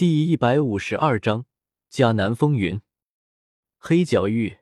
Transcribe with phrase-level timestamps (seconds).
[0.00, 1.44] 第一百五十二章
[1.92, 2.80] 迦南风云。
[3.76, 4.60] 黑角域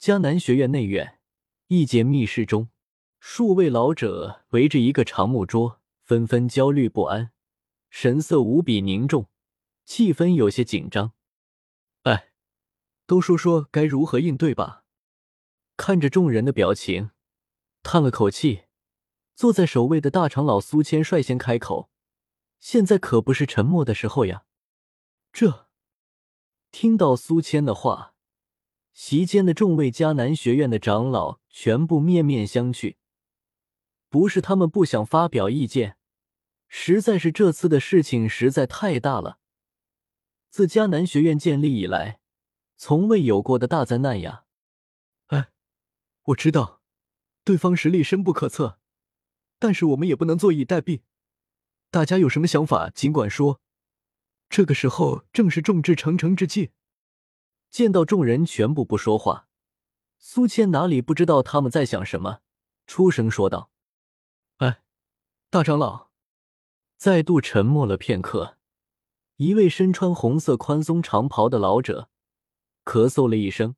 [0.00, 1.18] 迦南学院内院
[1.66, 2.70] 一间密室中，
[3.18, 7.30] 数位老者围着一个长木桌，纷纷焦虑不安，
[7.90, 9.28] 神色无比凝重，
[9.84, 11.12] 气氛有些紧张。
[12.04, 12.30] 哎，
[13.04, 14.84] 都说说该如何应对吧。
[15.76, 17.10] 看着众人的表情，
[17.82, 18.62] 叹了口气，
[19.34, 21.90] 坐在首位的大长老苏谦率先开口
[22.58, 24.44] ：“现在可不是沉默的时候呀。”
[25.32, 25.68] 这，
[26.70, 28.14] 听到苏谦的话，
[28.92, 32.96] 席间的众位迦南学院的长老全部面面相觑。
[34.08, 35.96] 不是他们不想发表意见，
[36.68, 39.38] 实在是这次的事情实在太大了。
[40.50, 42.20] 自迦南学院建立以来，
[42.76, 44.44] 从未有过的大灾难呀！
[45.28, 45.52] 哎，
[46.24, 46.82] 我知道，
[47.44, 48.80] 对方实力深不可测，
[49.60, 51.02] 但是我们也不能坐以待毙。
[51.92, 53.60] 大家有什么想法，尽管说。
[54.50, 56.72] 这个时候正是众志成城之际。
[57.70, 59.46] 见到众人全部不说话，
[60.18, 62.40] 苏谦哪里不知道他们在想什么，
[62.88, 63.70] 出声说道
[64.58, 64.82] ：“哎，
[65.48, 66.10] 大长老。”
[66.98, 68.58] 再度沉默了片刻，
[69.36, 72.10] 一位身穿红色宽松长袍的老者
[72.84, 73.76] 咳嗽了一声，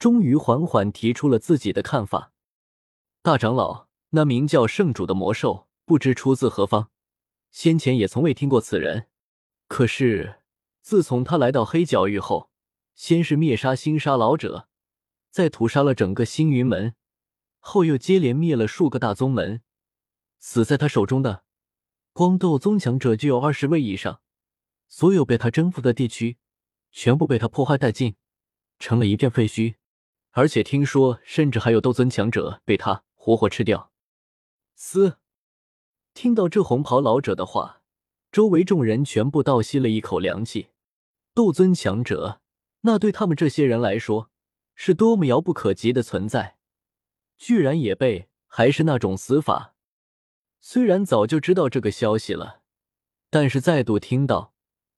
[0.00, 2.32] 终于缓缓提出了自己的看法
[3.22, 6.90] ：“大长老，那名叫圣主的魔兽，不知出自何方，
[7.52, 9.06] 先前也从未听过此人。”
[9.72, 10.42] 可是，
[10.82, 12.50] 自从他来到黑角域后，
[12.94, 14.68] 先是灭杀星沙老者，
[15.30, 16.94] 再屠杀了整个星云门，
[17.58, 19.62] 后又接连灭了数个大宗门，
[20.38, 21.44] 死在他手中的
[22.12, 24.20] 光斗宗强者就有二十位以上。
[24.88, 26.36] 所有被他征服的地区，
[26.90, 28.16] 全部被他破坏殆尽，
[28.78, 29.76] 成了一片废墟。
[30.32, 33.90] 而且听说，甚至还有斗尊强者被他活活吃掉。
[34.74, 35.16] 嘶！
[36.12, 37.81] 听到这红袍老者的话。
[38.32, 40.70] 周围众人全部倒吸了一口凉气，
[41.34, 42.40] 斗尊强者，
[42.80, 44.30] 那对他们这些人来说
[44.74, 46.56] 是多么遥不可及的存在，
[47.36, 49.74] 居然也被还是那种死法。
[50.62, 52.62] 虽然早就知道这个消息了，
[53.28, 54.54] 但是再度听到，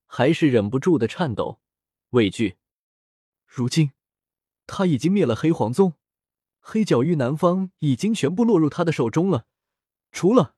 [0.07, 1.59] 还是忍不住的颤抖、
[2.11, 2.59] 畏惧。
[3.47, 3.91] 如今，
[4.69, 5.95] 他已经灭了黑黄宗，
[6.61, 9.47] 黑角域南方已经全部落入他的手中了，
[10.13, 10.55] 除了……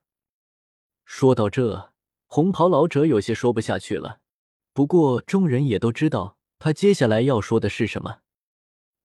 [1.05, 1.93] 说到这。
[2.27, 4.19] 红袍老者有些说不下去了，
[4.73, 8.19] 不过众人也都知道他接下来要说的是什么，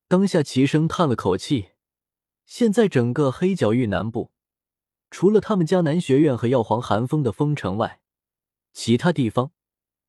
[0.09, 1.71] 当下齐声叹了口气。
[2.45, 4.33] 现在整个黑角域南部，
[5.09, 8.01] 除了他们迦南学院和药皇寒风的封城外，
[8.73, 9.53] 其他地方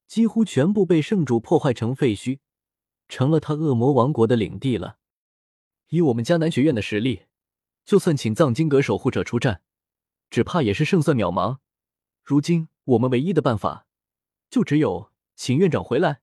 [0.07, 2.39] 几乎全部被圣主破坏成废墟，
[3.07, 4.97] 成了他恶魔王国的领地了。
[5.89, 7.27] 以我们迦南学院的实力，
[7.85, 9.61] 就算请藏经阁守护者出战，
[10.31, 11.59] 只怕也是胜算渺茫。
[12.23, 12.69] 如今。
[12.85, 13.87] 我们唯一的办法，
[14.49, 16.21] 就只有请院长回来。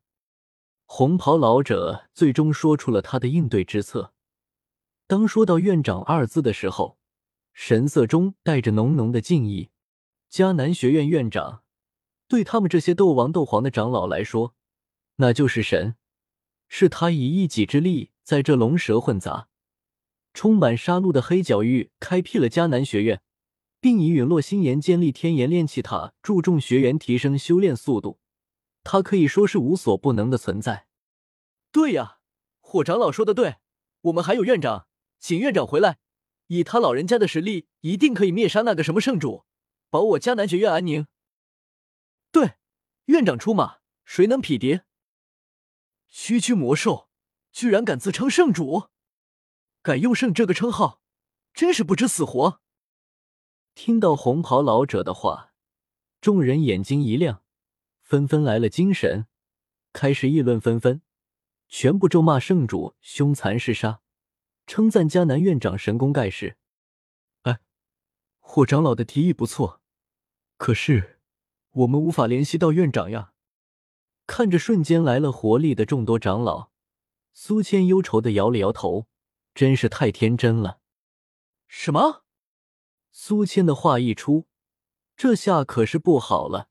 [0.85, 4.13] 红袍老者最终说出了他的应对之策。
[5.07, 6.99] 当说到“院长”二字的时候，
[7.53, 9.71] 神色中带着浓浓的敬意。
[10.31, 11.63] 迦南学院院长，
[12.29, 14.55] 对他们这些斗王、斗皇的长老来说，
[15.17, 15.97] 那就是神。
[16.69, 19.49] 是他以一己之力，在这龙蛇混杂、
[20.33, 23.21] 充满杀戮的黑角域，开辟了迦南学院。
[23.81, 28.21] 并以陨落星岩建立天岩炼气塔，注重学员提升修炼速度。
[28.85, 30.87] 他可以说是无所不能的存在。
[31.73, 32.19] 对呀，
[32.61, 33.57] 火长老说的对，
[34.03, 34.87] 我们还有院长，
[35.19, 35.99] 请院长回来。
[36.49, 39.45] 以他老人家的实力，一定可以灭杀那个什么圣主，
[39.89, 41.07] 保我迦南学院安宁。
[42.33, 42.55] 对，
[43.05, 44.81] 院长出马，谁能匹敌？
[46.09, 47.09] 区区魔兽，
[47.53, 48.89] 居然敢自称圣主，
[49.81, 51.01] 敢用圣这个称号，
[51.55, 52.61] 真是不知死活。
[53.75, 55.53] 听到红袍老者的话，
[56.21, 57.43] 众人眼睛一亮，
[58.03, 59.27] 纷纷来了精神，
[59.93, 61.03] 开始议论纷纷，
[61.69, 64.01] 全部咒骂圣主凶残嗜杀，
[64.67, 66.59] 称赞迦南院长神功盖世。
[67.43, 67.61] 哎，
[68.39, 69.81] 霍长老的提议不错，
[70.57, 71.21] 可是
[71.71, 73.33] 我们无法联系到院长呀。
[74.27, 76.71] 看着瞬间来了活力的众多长老，
[77.33, 79.09] 苏谦忧愁的摇了摇头，
[79.55, 80.81] 真是太天真了。
[81.67, 82.20] 什么？
[83.13, 84.47] 苏谦的话一出，
[85.17, 86.69] 这下可是不好了，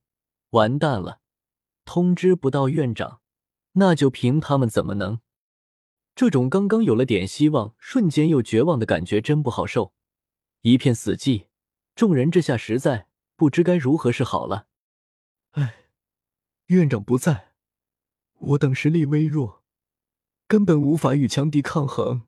[0.52, 1.20] 完蛋了！
[1.86, 3.22] 通知不到院长，
[3.74, 5.20] 那就凭他们怎么能？
[6.16, 9.94] 这种刚刚有了点希望，瞬间又绝望的感觉真不好受，
[10.62, 11.48] 一片死寂。
[11.96, 14.68] 众人这下实在不知该如何是好了。
[15.52, 15.86] 哎，
[16.68, 17.54] 院长不在，
[18.38, 19.64] 我等实力微弱，
[20.48, 22.24] 根本无法与强敌抗衡，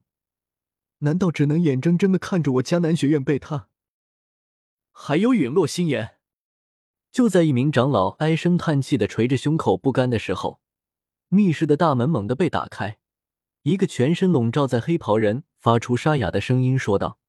[1.00, 3.70] 难道只能眼睁睁的看着我迦南学院被他？
[4.92, 6.18] 还有陨落心炎，
[7.12, 10.62] 就在一名长老唉声叹气的捶着胸口不甘的时候，
[11.30, 13.00] 密室的大门猛地被打开，
[13.64, 17.20] 一个全身笼罩在黑袍人发出沙哑的声音说道：“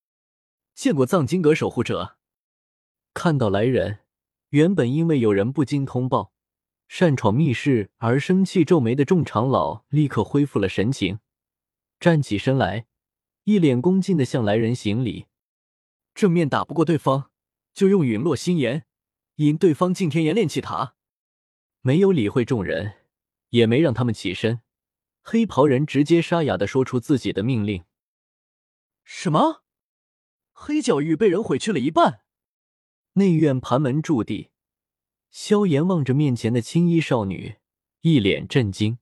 [0.75, 2.17] 见过藏经阁守护者。”
[3.15, 4.01] 看到来人，
[4.51, 6.33] 原本因为有人不经通报
[6.89, 11.19] 擅闯密室而生气皱眉的众长老立刻恢复了神情，
[11.99, 12.87] 站起身来，
[13.45, 15.27] 一脸恭敬的向来人行礼
[16.15, 17.32] ：“正面打不过对方，
[17.73, 18.87] 就用陨落心炎。”
[19.37, 20.95] 引对方进天炎炼气塔，
[21.81, 22.99] 没有理会众人，
[23.49, 24.61] 也没让他们起身。
[25.23, 27.85] 黑袍人直接沙哑的说出自己的命令
[29.03, 29.63] ：“什么？
[30.53, 32.21] 黑角域被人毁去了一半？”
[33.15, 34.51] 内院盘门驻地，
[35.31, 37.57] 萧炎望着面前的青衣少女，
[38.03, 38.99] 一脸震惊。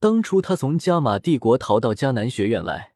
[0.00, 2.94] 当初他从加玛帝国逃到迦南学院来，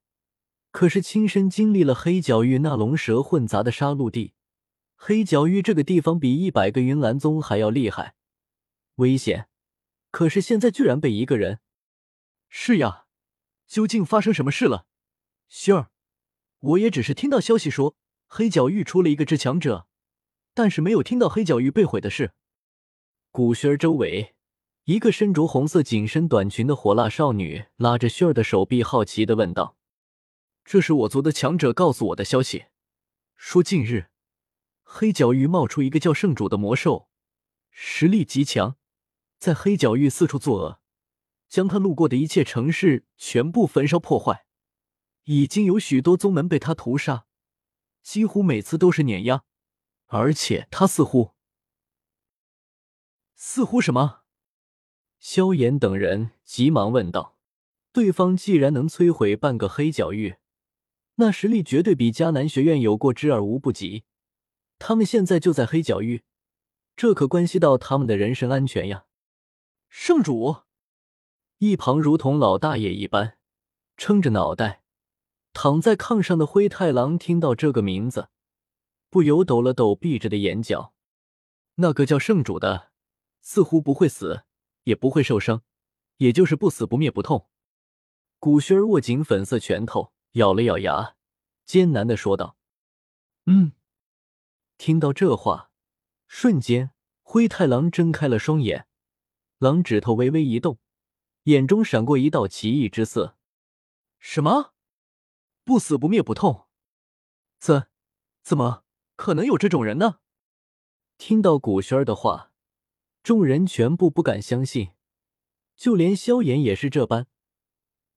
[0.72, 4.34] 可是亲身经历了黑角域那龙蛇混杂的杀戮地。
[5.04, 8.14] 黑角域这个地方比一百个云岚宗还要厉害，
[8.94, 9.48] 危险。
[10.12, 11.58] 可是现在居然被一个人……
[12.48, 13.06] 是呀，
[13.66, 14.86] 究竟发生什么事了？
[15.50, 15.90] 薰儿，
[16.60, 17.96] 我也只是听到消息说
[18.28, 19.88] 黑角域出了一个至强者，
[20.54, 22.34] 但是没有听到黑角域被毁的事。
[23.32, 24.36] 古轩儿周围，
[24.84, 29.76] 一个身着红色紧身短裙的火辣少女拉着薰儿的手臂，好奇的问道
[30.64, 32.66] ：“这是我族的强者告诉我的消息，
[33.34, 34.06] 说近日……”
[34.94, 37.08] 黑角域冒出一个叫圣主的魔兽，
[37.70, 38.76] 实力极强，
[39.38, 40.82] 在黑角域四处作恶，
[41.48, 44.44] 将他路过的一切城市全部焚烧破坏。
[45.24, 47.24] 已经有许多宗门被他屠杀，
[48.02, 49.44] 几乎每次都是碾压。
[50.08, 51.32] 而且他似乎……
[53.34, 54.24] 似乎什么？
[55.18, 57.38] 萧炎等人急忙问道。
[57.92, 60.36] 对方既然能摧毁半个黑角域，
[61.14, 64.04] 那实力绝对比迦南学院有过之而无不及。
[64.84, 66.24] 他们现在就在黑角域，
[66.96, 69.06] 这可关系到他们的人身安全呀！
[69.88, 70.62] 圣主
[71.58, 73.38] 一旁如同老大爷一般
[73.96, 74.82] 撑着脑袋
[75.52, 78.30] 躺在炕上的灰太狼听到这个名字，
[79.08, 80.92] 不由抖了抖闭着的眼角。
[81.76, 82.90] 那个叫圣主的，
[83.40, 84.42] 似乎不会死，
[84.82, 85.62] 也不会受伤，
[86.16, 87.48] 也就是不死不灭不痛。
[88.40, 91.14] 古轩握紧粉色拳头，咬了咬牙，
[91.64, 92.56] 艰难的说道
[93.46, 93.70] ：“嗯。”
[94.84, 95.70] 听到这话，
[96.26, 96.90] 瞬间
[97.20, 98.88] 灰太狼睁开了双眼，
[99.58, 100.80] 狼指头微微一动，
[101.44, 103.38] 眼中闪过一道奇异之色。
[104.18, 104.74] 什么？
[105.62, 106.66] 不死不灭不痛？
[107.60, 107.86] 怎
[108.42, 108.82] 怎么
[109.14, 110.18] 可能有这种人呢？
[111.16, 112.50] 听到古轩儿的话，
[113.22, 114.94] 众人全部不敢相信，
[115.76, 117.28] 就连萧炎也是这般。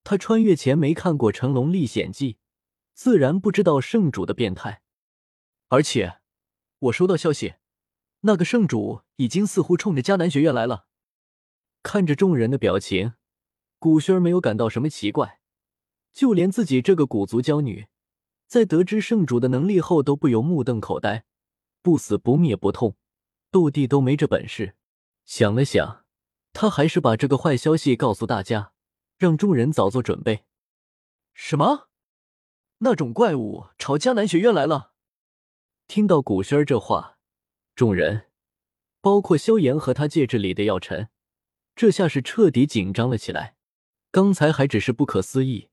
[0.02, 2.32] 他穿越前没看过《成龙历险记》，
[2.92, 4.82] 自然不知道圣主的变态，
[5.68, 6.22] 而且。
[6.78, 7.54] 我收到消息，
[8.20, 10.86] 那个圣主已经似乎冲着迦南学院来了。
[11.82, 13.14] 看着众人的表情，
[13.78, 15.40] 古轩儿没有感到什么奇怪，
[16.12, 17.86] 就连自己这个古族娇女，
[18.46, 21.24] 在得知圣主的能力后，都不由目瞪口呆。
[21.80, 22.96] 不死不灭不痛，
[23.50, 24.74] 斗帝都没这本事。
[25.24, 26.04] 想了想，
[26.52, 28.72] 他还是把这个坏消息告诉大家，
[29.16, 30.44] 让众人早做准备。
[31.32, 31.88] 什么？
[32.78, 34.95] 那种怪物朝迦南学院来了？
[35.88, 37.18] 听到古轩儿这话，
[37.76, 38.26] 众人，
[39.00, 41.08] 包括萧炎和他戒指里的药尘，
[41.76, 43.56] 这下是彻底紧张了起来。
[44.10, 45.68] 刚才还只是不可思议，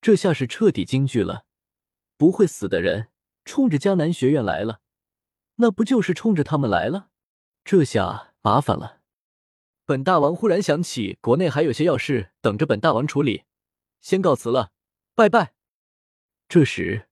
[0.00, 1.46] 这下是彻底惊惧了。
[2.18, 3.08] 不会死的人
[3.44, 4.80] 冲着迦南学院来了，
[5.56, 7.08] 那不就是冲着他们来了？
[7.64, 9.00] 这下麻烦了。
[9.86, 13.44] 本大王忽然想起，国内还有些要事等着本大王处理，
[14.00, 14.70] 先告辞了，
[15.14, 15.54] 拜拜。
[16.46, 17.05] 这时。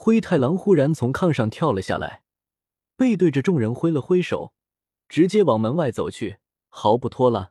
[0.00, 2.22] 灰太狼忽然从炕上跳了下来，
[2.96, 4.52] 背对着众人挥了挥手，
[5.08, 6.38] 直接往门外走去，
[6.68, 7.50] 毫不拖拉。